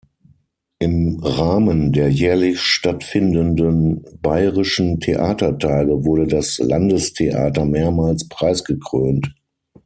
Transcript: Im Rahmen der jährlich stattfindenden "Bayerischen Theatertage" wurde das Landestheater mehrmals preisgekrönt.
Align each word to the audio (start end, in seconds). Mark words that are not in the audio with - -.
Im 0.79 1.19
Rahmen 1.19 1.91
der 1.93 2.09
jährlich 2.09 2.59
stattfindenden 2.59 4.03
"Bayerischen 4.23 4.99
Theatertage" 4.99 6.03
wurde 6.03 6.25
das 6.25 6.57
Landestheater 6.57 7.65
mehrmals 7.65 8.27
preisgekrönt. 8.27 9.31